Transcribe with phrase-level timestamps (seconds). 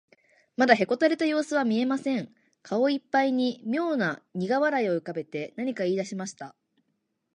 [0.57, 2.33] まだへこたれたようすは見えません。
[2.63, 6.55] 顔いっぱいにみょうなにが笑いをうかべて、何かいいだしました。